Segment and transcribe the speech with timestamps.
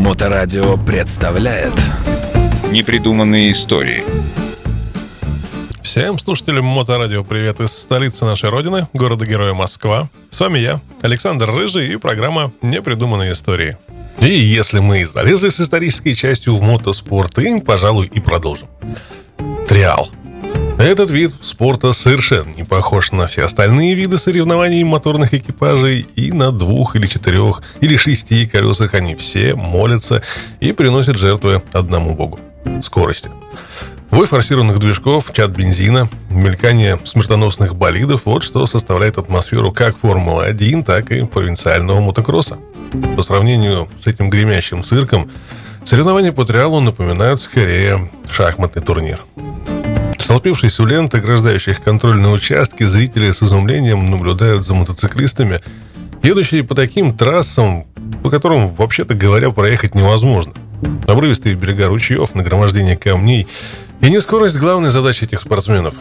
[0.00, 1.74] Моторадио представляет
[2.70, 4.02] Непридуманные истории
[5.82, 10.08] Всем слушателям Моторадио привет из столицы нашей родины, города-героя Москва.
[10.30, 13.76] С вами я, Александр Рыжий и программа «Непридуманные истории».
[14.20, 18.68] И если мы залезли с исторической частью в мотоспорт, и, пожалуй, и продолжим.
[19.68, 20.08] Триал–
[20.84, 26.52] этот вид спорта совершенно не похож на все остальные виды соревнований моторных экипажей, и на
[26.52, 30.22] двух или четырех или шести колесах они все молятся
[30.60, 32.40] и приносят жертвы одному богу–
[32.82, 33.30] скорости.
[34.10, 41.10] Вой форсированных движков, чат бензина, мелькание смертоносных болидов– вот что составляет атмосферу как Формулы-1, так
[41.12, 42.58] и провинциального мотокросса.
[43.16, 45.30] По сравнению с этим гремящим цирком,
[45.84, 49.20] соревнования по триалу напоминают скорее шахматный турнир–
[50.30, 55.58] Столпившись у лент, ограждающих контрольные участки, зрители с изумлением наблюдают за мотоциклистами,
[56.22, 57.88] едущие по таким трассам,
[58.22, 60.52] по которым, вообще-то говоря, проехать невозможно.
[61.08, 63.48] Обрывистые берега ручьев, нагромождение камней
[64.00, 65.94] и не скорость главной задачи этих спортсменов.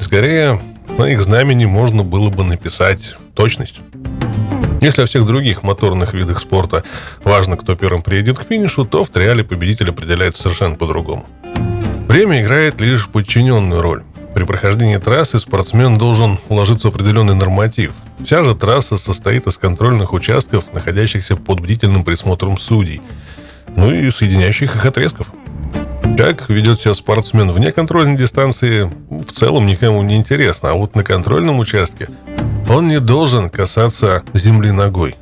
[0.00, 0.60] Скорее,
[0.98, 3.82] на их знамени можно было бы написать точность.
[4.80, 6.82] Если о всех других моторных видах спорта
[7.22, 11.24] важно, кто первым приедет к финишу, то в триале победитель определяется совершенно по-другому.
[12.10, 14.02] Время играет лишь подчиненную роль.
[14.34, 17.92] При прохождении трассы спортсмен должен уложиться в определенный норматив.
[18.24, 23.00] Вся же трасса состоит из контрольных участков, находящихся под бдительным присмотром судей,
[23.76, 25.28] ну и соединяющих их отрезков.
[26.18, 31.04] Как ведет себя спортсмен вне контрольной дистанции, в целом никому не интересно, а вот на
[31.04, 32.08] контрольном участке
[32.68, 35.14] он не должен касаться земли ногой.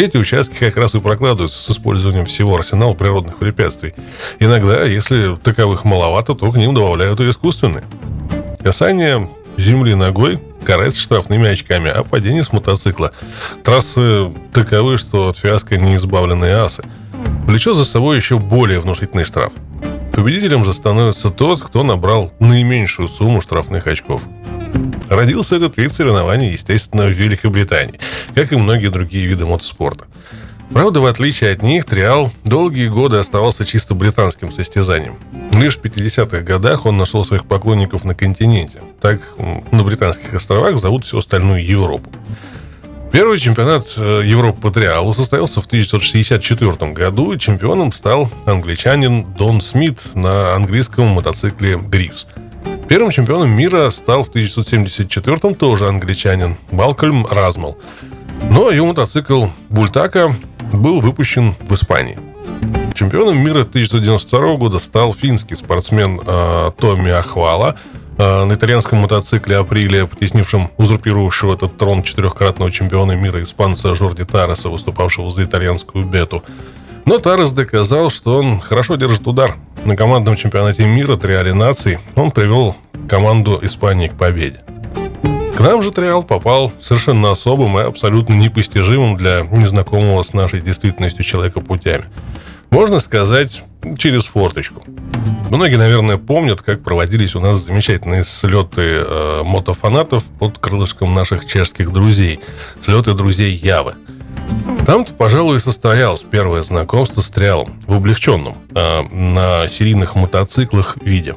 [0.00, 3.92] Эти участки как раз и прокладываются с использованием всего арсенала природных препятствий.
[4.38, 7.84] Иногда, если таковых маловато, то к ним добавляют и искусственные.
[8.62, 9.28] Касание
[9.58, 13.12] земли ногой карается штрафными очками, а падение с мотоцикла.
[13.62, 16.82] Трассы таковы, что от фиаско не избавленные асы.
[17.44, 19.52] Влечет за собой еще более внушительный штраф.
[20.14, 24.22] Победителем же становится тот, кто набрал наименьшую сумму штрафных очков.
[25.10, 27.98] Родился этот вид соревнований, естественно, в Великобритании,
[28.34, 30.06] как и многие другие виды мотоспорта.
[30.72, 35.16] Правда, в отличие от них, триал долгие годы оставался чисто британским состязанием.
[35.50, 38.82] Лишь в 50-х годах он нашел своих поклонников на континенте.
[39.00, 39.20] Так
[39.72, 42.08] на британских островах зовут всю остальную Европу.
[43.10, 49.60] Первый чемпионат э, Европы по триалу состоялся в 1964 году, и чемпионом стал англичанин Дон
[49.60, 52.26] Смит на английском мотоцикле «Грифс».
[52.90, 57.78] Первым чемпионом мира стал в 1974-м тоже англичанин Малкольм Размал.
[58.50, 60.34] Но его мотоцикл Бультака
[60.72, 62.18] был выпущен в Испании.
[62.94, 67.76] Чемпионом мира 1992 года стал финский спортсмен э, Томми Ахвала
[68.18, 74.68] э, на итальянском мотоцикле Априлия, потеснившем узурпировавшего этот трон четырехкратного чемпиона мира испанца Жорди Тареса,
[74.68, 76.42] выступавшего за итальянскую бету.
[77.04, 79.56] Но Тарес доказал, что он хорошо держит удар.
[79.86, 82.76] На командном чемпионате мира Триале наций он привел
[83.08, 84.60] команду Испании к победе.
[85.56, 91.24] К нам же Триал попал совершенно особым и абсолютно непостижимым для незнакомого с нашей действительностью
[91.24, 92.04] человека путями.
[92.70, 93.62] Можно сказать,
[93.98, 94.84] через форточку.
[95.50, 101.90] Многие, наверное, помнят, как проводились у нас замечательные слеты э, мотофанатов под крылышком наших чешских
[101.90, 102.40] друзей.
[102.82, 103.94] Слеты друзей Явы–
[104.84, 111.34] там-то, пожалуй, и состоялось первое знакомство с триалом в облегченном, э, на серийных мотоциклах виде.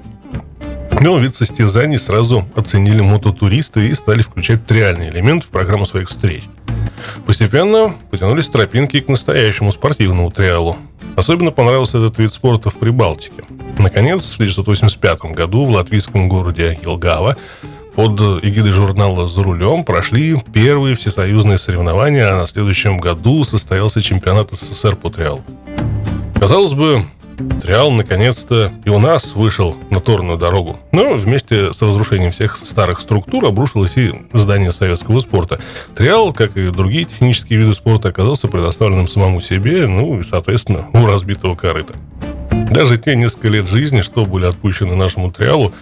[1.02, 6.44] Но вид состязаний сразу оценили мототуристы и стали включать триальный элемент в программу своих встреч.
[7.26, 10.78] Постепенно потянулись тропинки к настоящему спортивному триалу.
[11.16, 13.44] Особенно понравился этот вид спорта в Прибалтике.
[13.78, 17.38] Наконец, в 1985 году в латвийском городе Елгава
[17.96, 24.52] под эгидой журнала «За рулем» прошли первые всесоюзные соревнования, а на следующем году состоялся чемпионат
[24.52, 25.44] СССР по триалу.
[26.40, 27.06] Казалось бы,
[27.62, 30.80] Триал наконец-то и у нас вышел на торную дорогу.
[30.92, 35.60] Но вместе с разрушением всех старых структур обрушилось и здание советского спорта.
[35.96, 41.06] Триал, как и другие технические виды спорта, оказался предоставленным самому себе, ну и, соответственно, у
[41.06, 41.96] разбитого корыта.
[42.52, 45.74] Даже те несколько лет жизни, что были отпущены нашему Триалу,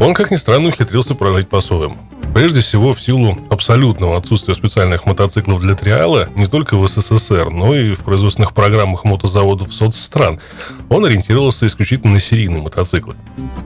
[0.00, 1.96] он, как ни странно, ухитрился прожить по-своему.
[2.34, 7.74] Прежде всего, в силу абсолютного отсутствия специальных мотоциклов для триала не только в СССР, но
[7.74, 10.40] и в производственных программах мотозаводов соцстран,
[10.88, 13.16] он ориентировался исключительно на серийные мотоциклы.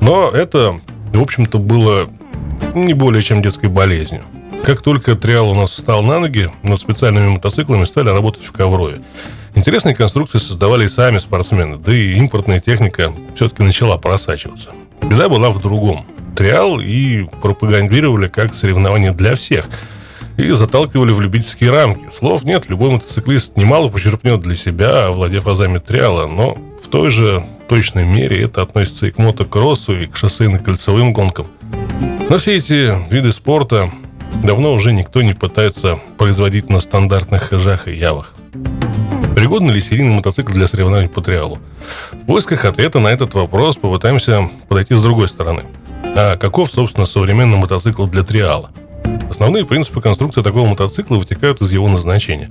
[0.00, 0.80] Но это,
[1.12, 2.08] в общем-то, было
[2.74, 4.24] не более чем детской болезнью.
[4.64, 9.02] Как только триал у нас встал на ноги, над специальными мотоциклами стали работать в Коврове.
[9.54, 14.70] Интересные конструкции создавали и сами спортсмены, да и импортная техника все-таки начала просачиваться.
[15.02, 16.06] Беда была в другом.
[16.36, 19.68] Триал и пропагандировали как соревнование для всех.
[20.36, 22.08] и заталкивали в любительские рамки.
[22.12, 27.44] Слов нет, любой мотоциклист немало почерпнет для себя, овладев азами триала, но в той же
[27.68, 31.46] точной мере это относится и к мотокроссу, и к шоссейно-кольцевым гонкам.
[32.28, 33.90] Но все эти виды спорта
[34.42, 38.34] давно уже никто не пытается производить на стандартных хижах и явах.
[39.36, 41.58] Пригодны ли серийный мотоцикл для соревнований по триалу?
[42.12, 45.64] В поисках ответа на этот вопрос попытаемся подойти с другой стороны.
[46.16, 48.70] А каков, собственно, современный мотоцикл для триала?
[49.28, 52.50] Основные принципы конструкции такого мотоцикла вытекают из его назначения.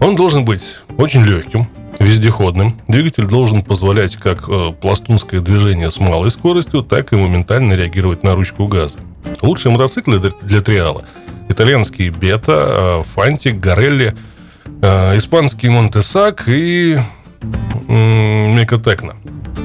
[0.00, 0.62] Он должен быть
[0.96, 1.68] очень легким,
[1.98, 2.80] вездеходным.
[2.88, 8.34] Двигатель должен позволять как э, пластунское движение с малой скоростью, так и моментально реагировать на
[8.34, 8.98] ручку газа.
[9.42, 11.04] Лучшие мотоциклы для триала–
[11.50, 14.14] итальянские Бета, э, Фантик, Горелли,
[14.80, 16.98] э, испанский Монтесак и
[17.88, 19.16] Мекатекна.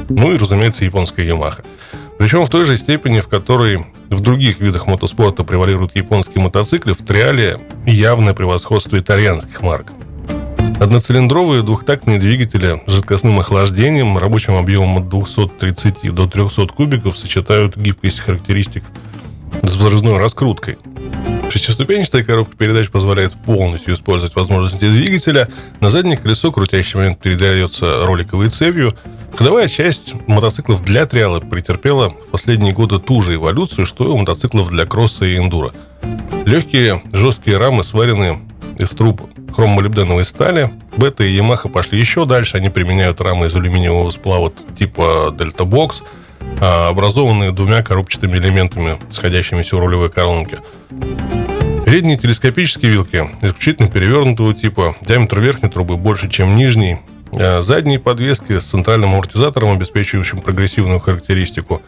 [0.10, 1.64] Ну и, разумеется, японская Ямаха.
[2.18, 7.06] Причем в той же степени, в которой в других видах мотоспорта превалируют японские мотоциклы, в
[7.06, 9.92] триале явное превосходство итальянских марок.
[10.80, 18.20] Одноцилиндровые двухтактные двигатели с жидкостным охлаждением, рабочим объемом от 230 до 300 кубиков сочетают гибкость
[18.20, 18.84] характеристик
[19.62, 20.78] с взрывной раскруткой.
[21.50, 25.48] Шестиступенчатая коробка передач позволяет полностью использовать возможности двигателя.
[25.80, 28.94] На заднее колесо крутящий момент передается роликовой цепью.
[29.38, 34.18] Ходовая часть мотоциклов для триала претерпела в последние годы ту же эволюцию, что и у
[34.18, 35.74] мотоциклов для кросса и эндуро.
[36.46, 38.40] Легкие жесткие рамы сварены
[38.78, 39.22] из труб
[39.54, 40.72] хромолибденовой стали.
[40.96, 42.56] Бета и Yamaha пошли еще дальше.
[42.56, 46.04] Они применяют рамы из алюминиевого сплава типа Delta Box,
[46.62, 50.60] а, образованные двумя коробчатыми элементами, сходящимися у рулевой колонки.
[51.86, 54.96] Передние телескопические вилки исключительно перевернутого типа.
[55.02, 57.00] Диаметр верхней трубы больше, чем нижний.
[57.38, 61.82] А, задние подвески с центральным амортизатором, обеспечивающим прогрессивную характеристику.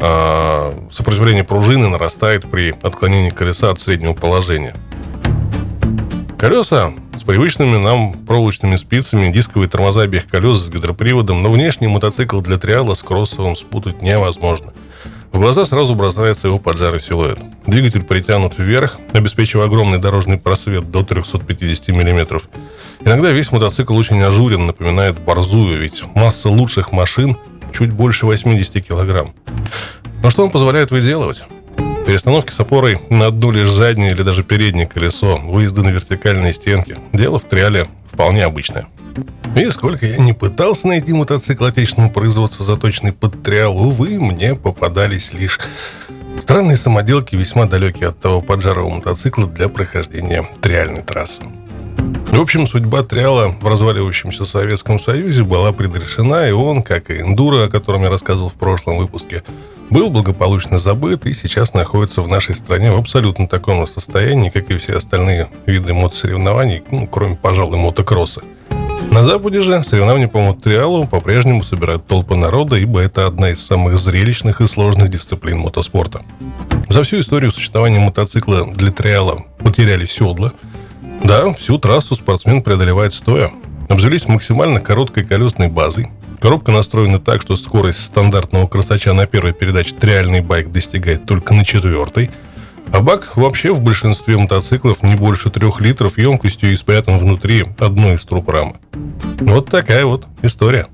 [0.00, 4.74] А, сопротивление пружины нарастает при отклонении колеса от среднего положения.
[6.38, 12.40] Колеса с привычными нам проволочными спицами, дисковые тормоза обеих колес с гидроприводом, но внешний мотоцикл
[12.40, 14.72] для триала с кроссовым спутать невозможно.
[15.32, 17.38] В глаза сразу бросается его поджарый силуэт.
[17.66, 22.42] Двигатель притянут вверх, обеспечивая огромный дорожный просвет до 350 мм.
[23.00, 27.38] Иногда весь мотоцикл очень ажурен, напоминает борзую, ведь масса лучших машин
[27.72, 29.32] чуть больше 80 кг.
[30.22, 31.42] Но что он позволяет выделывать?
[32.06, 36.98] Перестановки с опорой на одно лишь заднее или даже переднее колесо, выезды на вертикальные стенки.
[37.12, 38.86] Дело в триале вполне обычное.
[39.54, 45.32] И сколько я не пытался найти мотоцикл отечественного производства, заточенный под триал, увы, мне попадались
[45.32, 45.60] лишь
[46.40, 51.42] странные самоделки, весьма далекие от того поджарого мотоцикла для прохождения триальной трассы.
[52.32, 57.64] В общем, судьба Триала в разваливающемся Советском Союзе была предрешена, и он, как и Эндуро,
[57.64, 59.42] о котором я рассказывал в прошлом выпуске,
[59.92, 64.78] был благополучно забыт и сейчас находится в нашей стране в абсолютно таком состоянии, как и
[64.78, 68.40] все остальные виды мотосоревнований, ну, кроме, пожалуй, мотокросса.
[69.10, 73.98] На Западе же соревнования по мототриалу по-прежнему собирают толпы народа, ибо это одна из самых
[73.98, 76.22] зрелищных и сложных дисциплин мотоспорта.
[76.88, 80.54] За всю историю существования мотоцикла для триала потеряли седла.
[81.22, 83.50] Да, всю трассу спортсмен преодолевает стоя.
[83.90, 86.08] Обзавелись максимально короткой колесной базой,
[86.42, 91.64] Коробка настроена так, что скорость стандартного красача на первой передаче триальный байк достигает только на
[91.64, 92.32] четвертой.
[92.92, 98.16] А бак вообще в большинстве мотоциклов не больше трех литров емкостью и спрятан внутри одной
[98.16, 98.74] из труб рамы.
[99.38, 100.88] Вот такая вот история.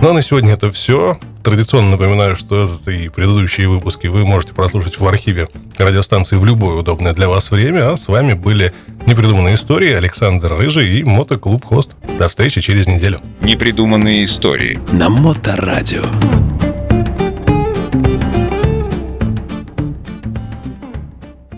[0.00, 1.18] Ну а на сегодня это все.
[1.42, 6.76] Традиционно напоминаю, что этот и предыдущие выпуски вы можете прослушать в архиве радиостанции в любое
[6.76, 7.92] удобное для вас время.
[7.92, 8.72] А с вами были
[9.08, 11.92] Непридуманные истории Александр Рыжий и Мотоклуб Хост.
[12.18, 13.20] До встречи через неделю.
[13.40, 14.78] Непридуманные истории.
[14.92, 16.02] На Моторадио.